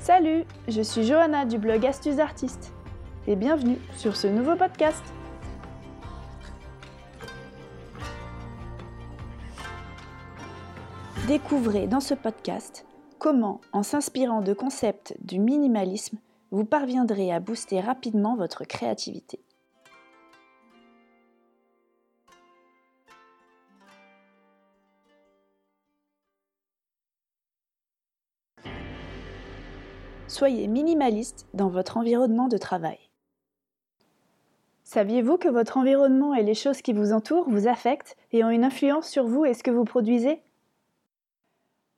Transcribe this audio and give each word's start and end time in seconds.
Salut, 0.00 0.44
je 0.66 0.80
suis 0.80 1.04
Johanna 1.04 1.44
du 1.44 1.58
blog 1.58 1.84
Astuces 1.84 2.20
Artistes 2.20 2.72
et 3.26 3.36
bienvenue 3.36 3.76
sur 3.98 4.16
ce 4.16 4.28
nouveau 4.28 4.56
podcast. 4.56 5.02
Découvrez 11.28 11.86
dans 11.86 12.00
ce 12.00 12.14
podcast 12.14 12.86
comment, 13.18 13.60
en 13.74 13.82
s'inspirant 13.82 14.40
de 14.40 14.54
concepts 14.54 15.14
du 15.20 15.38
minimalisme, 15.38 16.16
vous 16.50 16.64
parviendrez 16.64 17.30
à 17.30 17.38
booster 17.38 17.80
rapidement 17.80 18.36
votre 18.36 18.64
créativité. 18.64 19.38
Soyez 30.30 30.68
minimaliste 30.68 31.48
dans 31.54 31.66
votre 31.66 31.96
environnement 31.96 32.46
de 32.46 32.56
travail. 32.56 33.00
Saviez-vous 34.84 35.38
que 35.38 35.48
votre 35.48 35.76
environnement 35.76 36.36
et 36.36 36.44
les 36.44 36.54
choses 36.54 36.82
qui 36.82 36.92
vous 36.92 37.12
entourent 37.12 37.50
vous 37.50 37.66
affectent 37.66 38.16
et 38.30 38.44
ont 38.44 38.50
une 38.50 38.62
influence 38.62 39.08
sur 39.08 39.26
vous 39.26 39.44
et 39.44 39.54
ce 39.54 39.64
que 39.64 39.72
vous 39.72 39.84
produisez? 39.84 40.40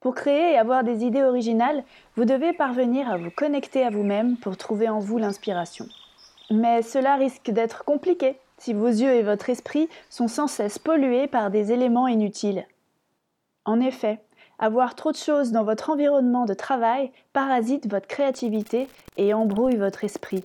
Pour 0.00 0.14
créer 0.14 0.54
et 0.54 0.56
avoir 0.56 0.82
des 0.82 1.04
idées 1.04 1.22
originales, 1.22 1.84
vous 2.16 2.24
devez 2.24 2.54
parvenir 2.54 3.10
à 3.10 3.18
vous 3.18 3.30
connecter 3.30 3.84
à 3.84 3.90
vous-même 3.90 4.38
pour 4.38 4.56
trouver 4.56 4.88
en 4.88 4.98
vous 4.98 5.18
l'inspiration. 5.18 5.84
Mais 6.50 6.80
cela 6.80 7.16
risque 7.16 7.50
d'être 7.50 7.84
compliqué 7.84 8.38
si 8.56 8.72
vos 8.72 8.88
yeux 8.88 9.12
et 9.12 9.22
votre 9.22 9.50
esprit 9.50 9.90
sont 10.08 10.28
sans 10.28 10.46
cesse 10.46 10.78
pollués 10.78 11.26
par 11.26 11.50
des 11.50 11.70
éléments 11.70 12.08
inutiles. 12.08 12.66
En 13.66 13.78
effet, 13.78 14.22
avoir 14.62 14.94
trop 14.94 15.10
de 15.10 15.16
choses 15.16 15.50
dans 15.50 15.64
votre 15.64 15.90
environnement 15.90 16.44
de 16.44 16.54
travail 16.54 17.10
parasite 17.32 17.90
votre 17.90 18.06
créativité 18.06 18.88
et 19.16 19.34
embrouille 19.34 19.76
votre 19.76 20.04
esprit. 20.04 20.44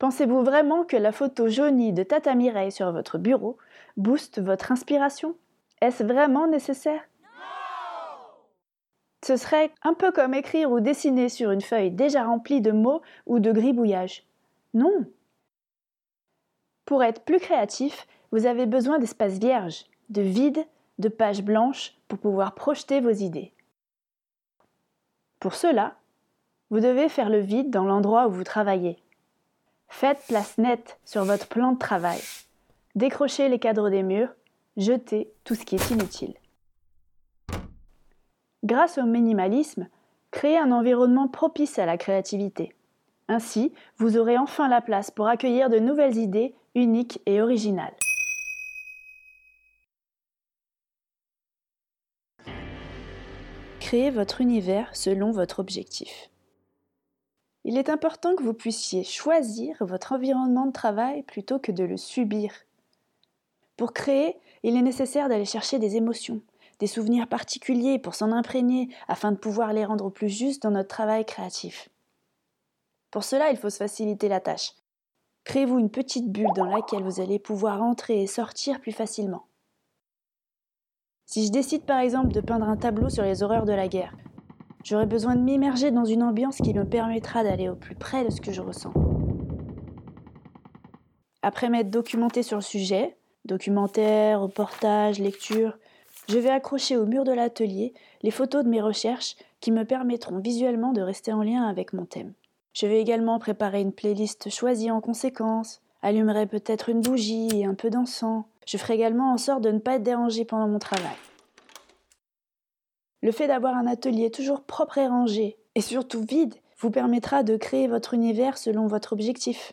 Pensez-vous 0.00 0.42
vraiment 0.42 0.84
que 0.84 0.96
la 0.96 1.12
photo 1.12 1.48
jaunie 1.48 1.92
de 1.92 2.02
Tata 2.02 2.34
Mireille 2.34 2.72
sur 2.72 2.90
votre 2.90 3.18
bureau 3.18 3.56
booste 3.96 4.42
votre 4.42 4.72
inspiration? 4.72 5.36
Est-ce 5.80 6.02
vraiment 6.02 6.48
nécessaire? 6.48 7.02
Ce 9.24 9.36
serait 9.36 9.70
un 9.82 9.94
peu 9.94 10.10
comme 10.10 10.34
écrire 10.34 10.72
ou 10.72 10.80
dessiner 10.80 11.28
sur 11.28 11.52
une 11.52 11.60
feuille 11.60 11.92
déjà 11.92 12.24
remplie 12.24 12.60
de 12.60 12.72
mots 12.72 13.00
ou 13.26 13.38
de 13.38 13.52
gribouillage. 13.52 14.26
Non. 14.74 15.06
Pour 16.84 17.04
être 17.04 17.22
plus 17.22 17.38
créatif, 17.38 18.08
vous 18.32 18.46
avez 18.46 18.66
besoin 18.66 18.98
d'espaces 18.98 19.38
vierges, 19.38 19.86
de 20.10 20.22
vide, 20.22 20.66
de 20.98 21.08
pages 21.08 21.42
blanches 21.42 21.94
pour 22.08 22.18
pouvoir 22.18 22.54
projeter 22.54 23.00
vos 23.00 23.10
idées. 23.10 23.52
Pour 25.40 25.54
cela, 25.54 25.94
vous 26.70 26.80
devez 26.80 27.08
faire 27.08 27.28
le 27.28 27.38
vide 27.38 27.70
dans 27.70 27.84
l'endroit 27.84 28.26
où 28.26 28.32
vous 28.32 28.44
travaillez. 28.44 28.98
Faites 29.88 30.22
place 30.26 30.58
nette 30.58 30.98
sur 31.04 31.24
votre 31.24 31.46
plan 31.46 31.72
de 31.72 31.78
travail. 31.78 32.20
Décrochez 32.94 33.48
les 33.48 33.58
cadres 33.58 33.90
des 33.90 34.02
murs, 34.02 34.34
jetez 34.76 35.30
tout 35.44 35.54
ce 35.54 35.64
qui 35.64 35.76
est 35.76 35.90
inutile. 35.90 36.34
Grâce 38.64 38.98
au 38.98 39.04
minimalisme, 39.04 39.88
créez 40.30 40.58
un 40.58 40.72
environnement 40.72 41.28
propice 41.28 41.78
à 41.78 41.86
la 41.86 41.98
créativité. 41.98 42.74
Ainsi, 43.28 43.72
vous 43.98 44.16
aurez 44.16 44.38
enfin 44.38 44.68
la 44.68 44.80
place 44.80 45.10
pour 45.10 45.28
accueillir 45.28 45.68
de 45.70 45.78
nouvelles 45.78 46.16
idées 46.16 46.54
uniques 46.74 47.20
et 47.26 47.40
originales. 47.40 47.94
Créez 53.86 54.10
votre 54.10 54.40
univers 54.40 54.96
selon 54.96 55.30
votre 55.30 55.60
objectif. 55.60 56.28
Il 57.62 57.78
est 57.78 57.88
important 57.88 58.34
que 58.34 58.42
vous 58.42 58.52
puissiez 58.52 59.04
choisir 59.04 59.76
votre 59.78 60.10
environnement 60.10 60.66
de 60.66 60.72
travail 60.72 61.22
plutôt 61.22 61.60
que 61.60 61.70
de 61.70 61.84
le 61.84 61.96
subir. 61.96 62.52
Pour 63.76 63.92
créer, 63.92 64.40
il 64.64 64.76
est 64.76 64.82
nécessaire 64.82 65.28
d'aller 65.28 65.44
chercher 65.44 65.78
des 65.78 65.94
émotions, 65.94 66.40
des 66.80 66.88
souvenirs 66.88 67.28
particuliers 67.28 68.00
pour 68.00 68.16
s'en 68.16 68.32
imprégner 68.32 68.88
afin 69.06 69.30
de 69.30 69.36
pouvoir 69.36 69.72
les 69.72 69.84
rendre 69.84 70.10
plus 70.10 70.30
justes 70.30 70.64
dans 70.64 70.72
notre 70.72 70.88
travail 70.88 71.24
créatif. 71.24 71.88
Pour 73.12 73.22
cela, 73.22 73.52
il 73.52 73.56
faut 73.56 73.70
se 73.70 73.76
faciliter 73.76 74.28
la 74.28 74.40
tâche. 74.40 74.72
Créez-vous 75.44 75.78
une 75.78 75.90
petite 75.90 76.32
bulle 76.32 76.52
dans 76.56 76.66
laquelle 76.66 77.04
vous 77.04 77.20
allez 77.20 77.38
pouvoir 77.38 77.80
entrer 77.84 78.20
et 78.20 78.26
sortir 78.26 78.80
plus 78.80 78.90
facilement. 78.90 79.46
Si 81.36 81.44
je 81.44 81.52
décide 81.52 81.82
par 81.82 82.00
exemple 82.00 82.32
de 82.32 82.40
peindre 82.40 82.66
un 82.66 82.78
tableau 82.78 83.10
sur 83.10 83.22
les 83.22 83.42
horreurs 83.42 83.66
de 83.66 83.72
la 83.74 83.88
guerre, 83.88 84.16
j'aurai 84.82 85.04
besoin 85.04 85.36
de 85.36 85.42
m'immerger 85.42 85.90
dans 85.90 86.06
une 86.06 86.22
ambiance 86.22 86.56
qui 86.56 86.72
me 86.72 86.86
permettra 86.86 87.44
d'aller 87.44 87.68
au 87.68 87.74
plus 87.74 87.94
près 87.94 88.24
de 88.24 88.30
ce 88.30 88.40
que 88.40 88.52
je 88.52 88.62
ressens. 88.62 88.94
Après 91.42 91.68
m'être 91.68 91.90
documenté 91.90 92.42
sur 92.42 92.56
le 92.56 92.62
sujet, 92.62 93.18
documentaire, 93.44 94.40
reportage, 94.40 95.18
lecture, 95.18 95.76
je 96.26 96.38
vais 96.38 96.48
accrocher 96.48 96.96
au 96.96 97.04
mur 97.04 97.24
de 97.24 97.32
l'atelier 97.32 97.92
les 98.22 98.30
photos 98.30 98.64
de 98.64 98.70
mes 98.70 98.80
recherches 98.80 99.36
qui 99.60 99.72
me 99.72 99.84
permettront 99.84 100.38
visuellement 100.38 100.94
de 100.94 101.02
rester 101.02 101.34
en 101.34 101.42
lien 101.42 101.64
avec 101.64 101.92
mon 101.92 102.06
thème. 102.06 102.32
Je 102.72 102.86
vais 102.86 103.02
également 103.02 103.38
préparer 103.38 103.82
une 103.82 103.92
playlist 103.92 104.48
choisie 104.48 104.90
en 104.90 105.02
conséquence, 105.02 105.82
allumerai 106.00 106.46
peut-être 106.46 106.88
une 106.88 107.02
bougie 107.02 107.50
et 107.52 107.66
un 107.66 107.74
peu 107.74 107.90
d'encens, 107.90 108.44
je 108.66 108.76
ferai 108.76 108.94
également 108.94 109.32
en 109.32 109.38
sorte 109.38 109.62
de 109.62 109.70
ne 109.70 109.78
pas 109.78 109.94
être 109.94 110.02
dérangé 110.02 110.44
pendant 110.44 110.68
mon 110.68 110.78
travail. 110.78 111.16
Le 113.22 113.32
fait 113.32 113.48
d'avoir 113.48 113.74
un 113.74 113.86
atelier 113.86 114.30
toujours 114.30 114.62
propre 114.62 114.98
et 114.98 115.06
rangé, 115.06 115.56
et 115.74 115.80
surtout 115.80 116.22
vide, 116.22 116.54
vous 116.78 116.90
permettra 116.90 117.42
de 117.42 117.56
créer 117.56 117.88
votre 117.88 118.12
univers 118.12 118.58
selon 118.58 118.86
votre 118.86 119.12
objectif. 119.14 119.72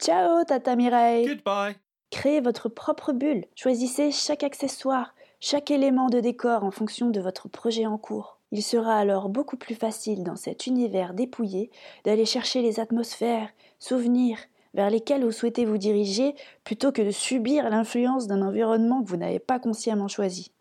Ciao, 0.00 0.42
Tata 0.44 0.74
Mireille 0.74 1.28
Goodbye. 1.28 1.76
Créez 2.10 2.40
votre 2.40 2.68
propre 2.68 3.12
bulle. 3.12 3.44
Choisissez 3.54 4.10
chaque 4.10 4.42
accessoire, 4.42 5.14
chaque 5.40 5.70
élément 5.70 6.08
de 6.08 6.20
décor 6.20 6.64
en 6.64 6.70
fonction 6.70 7.10
de 7.10 7.20
votre 7.20 7.48
projet 7.48 7.86
en 7.86 7.98
cours. 7.98 8.38
Il 8.50 8.62
sera 8.62 8.96
alors 8.96 9.28
beaucoup 9.28 9.56
plus 9.56 9.74
facile 9.74 10.22
dans 10.22 10.36
cet 10.36 10.66
univers 10.66 11.14
dépouillé 11.14 11.70
d'aller 12.04 12.24
chercher 12.24 12.62
les 12.62 12.78
atmosphères, 12.78 13.50
souvenirs, 13.78 14.38
vers 14.74 14.90
lesquels 14.90 15.24
vous 15.24 15.32
souhaitez 15.32 15.64
vous 15.64 15.78
diriger 15.78 16.34
plutôt 16.64 16.92
que 16.92 17.02
de 17.02 17.10
subir 17.10 17.70
l'influence 17.70 18.26
d'un 18.26 18.42
environnement 18.42 19.02
que 19.02 19.08
vous 19.08 19.16
n'avez 19.16 19.38
pas 19.38 19.58
consciemment 19.58 20.08
choisi. 20.08 20.52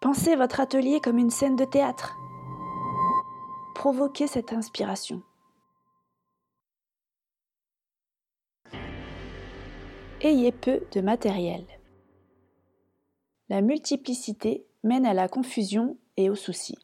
Pensez 0.00 0.36
votre 0.36 0.60
atelier 0.60 1.00
comme 1.00 1.18
une 1.18 1.30
scène 1.30 1.56
de 1.56 1.64
théâtre. 1.64 2.16
Provoquez 3.74 4.26
cette 4.26 4.52
inspiration. 4.52 5.22
Ayez 10.20 10.52
peu 10.52 10.82
de 10.92 11.00
matériel. 11.00 11.64
La 13.48 13.60
multiplicité 13.60 14.66
mène 14.82 15.06
à 15.06 15.14
la 15.14 15.28
confusion 15.28 15.98
et 16.16 16.30
aux 16.30 16.34
soucis. 16.34 16.78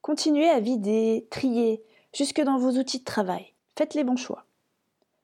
Continuez 0.00 0.48
à 0.48 0.60
vider, 0.60 1.26
trier, 1.30 1.82
jusque 2.14 2.40
dans 2.40 2.58
vos 2.58 2.72
outils 2.72 3.00
de 3.00 3.04
travail. 3.04 3.53
Faites 3.76 3.94
les 3.94 4.04
bons 4.04 4.16
choix. 4.16 4.44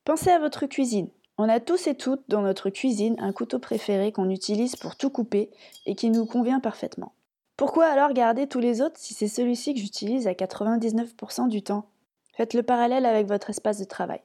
Pensez 0.05 0.31
à 0.31 0.39
votre 0.39 0.67
cuisine. 0.67 1.09
On 1.39 1.49
a 1.49 1.61
tous 1.61 1.87
et 1.87 1.95
toutes 1.95 2.25
dans 2.29 2.43
notre 2.43 2.69
cuisine 2.69 3.17
un 3.21 3.33
couteau 3.33 3.59
préféré 3.59 4.13
qu'on 4.13 4.29
utilise 4.29 4.77
pour 4.77 4.97
tout 4.97 5.09
couper 5.09 5.51
et 5.87 5.95
qui 5.95 6.11
nous 6.11 6.27
convient 6.27 6.61
parfaitement. 6.61 7.13
Pourquoi 7.57 7.87
alors 7.87 8.13
garder 8.13 8.47
tous 8.47 8.59
les 8.59 8.83
autres 8.83 8.99
si 8.99 9.15
c'est 9.15 9.29
celui-ci 9.29 9.75
que 9.75 9.81
j'utilise 9.81 10.27
à 10.27 10.33
99% 10.33 11.49
du 11.49 11.63
temps? 11.63 11.87
Faites 12.33 12.55
le 12.55 12.63
parallèle 12.63 13.07
avec 13.07 13.27
votre 13.27 13.51
espace 13.51 13.79
de 13.79 13.85
travail. 13.85 14.21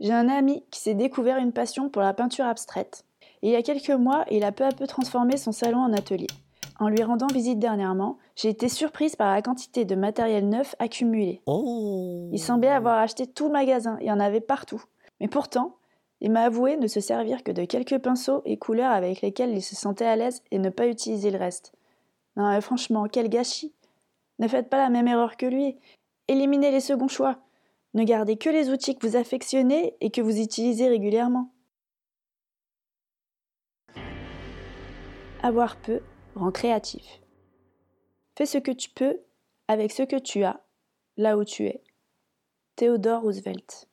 J'ai 0.00 0.12
un 0.12 0.28
ami 0.28 0.64
qui 0.70 0.80
s'est 0.80 0.94
découvert 0.94 1.38
une 1.38 1.52
passion 1.52 1.88
pour 1.88 2.02
la 2.02 2.14
peinture 2.14 2.46
abstraite. 2.46 3.04
Il 3.42 3.50
y 3.50 3.56
a 3.56 3.62
quelques 3.62 3.90
mois, 3.90 4.24
il 4.30 4.44
a 4.44 4.52
peu 4.52 4.64
à 4.64 4.72
peu 4.72 4.86
transformé 4.86 5.36
son 5.36 5.52
salon 5.52 5.78
en 5.78 5.92
atelier. 5.92 6.28
En 6.78 6.88
lui 6.88 7.02
rendant 7.02 7.26
visite 7.26 7.58
dernièrement, 7.58 8.18
j'ai 8.34 8.50
été 8.50 8.68
surprise 8.68 9.16
par 9.16 9.32
la 9.32 9.40
quantité 9.40 9.84
de 9.86 9.94
matériel 9.94 10.48
neuf 10.48 10.74
accumulé. 10.78 11.40
Oh. 11.46 12.28
Il 12.32 12.38
semblait 12.38 12.68
avoir 12.68 12.98
acheté 12.98 13.26
tout 13.26 13.46
le 13.46 13.52
magasin, 13.52 13.96
il 14.00 14.06
y 14.06 14.12
en 14.12 14.20
avait 14.20 14.42
partout. 14.42 14.82
Mais 15.20 15.28
pourtant, 15.28 15.76
il 16.20 16.30
m'a 16.30 16.42
avoué 16.42 16.76
ne 16.76 16.86
se 16.86 17.00
servir 17.00 17.42
que 17.42 17.52
de 17.52 17.64
quelques 17.64 17.98
pinceaux 17.98 18.42
et 18.44 18.58
couleurs 18.58 18.92
avec 18.92 19.22
lesquels 19.22 19.54
il 19.54 19.62
se 19.62 19.74
sentait 19.74 20.04
à 20.04 20.16
l'aise 20.16 20.42
et 20.50 20.58
ne 20.58 20.68
pas 20.68 20.86
utiliser 20.86 21.30
le 21.30 21.38
reste. 21.38 21.72
Non, 22.36 22.50
mais 22.50 22.60
franchement, 22.60 23.06
quel 23.10 23.30
gâchis 23.30 23.74
Ne 24.38 24.48
faites 24.48 24.68
pas 24.68 24.76
la 24.76 24.90
même 24.90 25.08
erreur 25.08 25.38
que 25.38 25.46
lui. 25.46 25.76
Éliminez 26.28 26.70
les 26.70 26.80
seconds 26.80 27.08
choix. 27.08 27.38
Ne 27.94 28.04
gardez 28.04 28.36
que 28.36 28.50
les 28.50 28.68
outils 28.68 28.96
que 28.96 29.06
vous 29.06 29.16
affectionnez 29.16 29.94
et 30.02 30.10
que 30.10 30.20
vous 30.20 30.38
utilisez 30.38 30.88
régulièrement. 30.88 31.50
Avoir 35.42 35.76
peu 35.76 36.00
rend 36.36 36.52
créatif. 36.52 37.20
Fais 38.36 38.46
ce 38.46 38.58
que 38.58 38.70
tu 38.70 38.90
peux 38.90 39.20
avec 39.68 39.90
ce 39.92 40.02
que 40.02 40.16
tu 40.16 40.44
as, 40.44 40.60
là 41.16 41.36
où 41.36 41.44
tu 41.44 41.66
es. 41.66 41.82
Theodore 42.76 43.22
Roosevelt. 43.22 43.88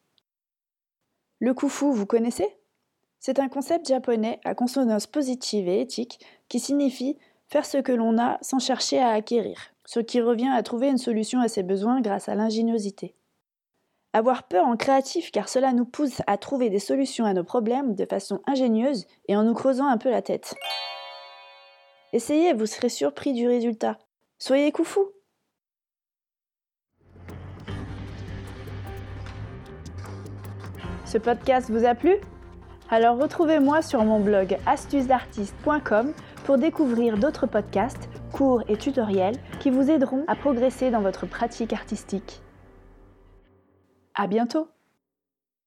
Le 1.40 1.54
kufu, 1.54 1.92
vous 1.92 2.06
connaissez? 2.06 2.58
C'est 3.20 3.40
un 3.40 3.48
concept 3.48 3.88
japonais 3.88 4.40
à 4.44 4.54
consonance 4.54 5.08
positive 5.08 5.68
et 5.68 5.82
éthique 5.82 6.20
qui 6.50 6.60
signifie 6.60 7.18
Faire 7.48 7.66
ce 7.66 7.78
que 7.78 7.92
l'on 7.92 8.18
a 8.18 8.40
sans 8.42 8.58
chercher 8.58 9.00
à 9.00 9.10
acquérir, 9.10 9.74
ce 9.86 10.00
qui 10.00 10.20
revient 10.20 10.50
à 10.52 10.64
trouver 10.64 10.88
une 10.88 10.98
solution 10.98 11.40
à 11.40 11.48
ses 11.48 11.62
besoins 11.62 12.02
grâce 12.02 12.28
à 12.28 12.34
l'ingéniosité. 12.34 13.14
Avoir 14.12 14.48
peur 14.48 14.66
en 14.66 14.76
créatif 14.76 15.32
car 15.32 15.48
cela 15.48 15.72
nous 15.72 15.86
pousse 15.86 16.24
à 16.26 16.38
trouver 16.40 16.72
des 16.72 16.80
solutions 16.80 17.26
à 17.26 17.34
nos 17.34 17.44
problèmes 17.44 17.94
de 17.94 18.06
façon 18.06 18.42
ingénieuse 18.48 19.06
et 19.28 19.36
en 19.36 19.44
nous 19.44 19.54
creusant 19.54 19.88
un 19.88 20.00
peu 20.00 20.10
la 20.10 20.24
tête. 20.24 20.56
Essayez, 22.14 22.54
vous 22.54 22.68
serez 22.68 22.90
surpris 22.90 23.34
du 23.34 23.48
résultat. 23.48 23.98
Soyez 24.38 24.72
fou 24.72 25.10
Ce 31.06 31.18
podcast 31.18 31.72
vous 31.72 31.86
a 31.86 31.96
plu? 31.96 32.18
Alors 32.92 33.18
retrouvez-moi 33.18 33.82
sur 33.82 34.06
mon 34.06 34.20
blog 34.20 34.58
astucesdartiste.com 34.68 36.14
pour 36.46 36.60
découvrir 36.60 37.18
d'autres 37.18 37.48
podcasts, 37.48 38.10
cours 38.32 38.62
et 38.68 38.78
tutoriels 38.78 39.40
qui 39.60 39.72
vous 39.72 39.90
aideront 39.90 40.24
à 40.28 40.36
progresser 40.36 40.92
dans 40.92 41.02
votre 41.02 41.26
pratique 41.26 41.74
artistique. 41.74 42.44
À 44.14 44.28
bientôt 44.28 44.68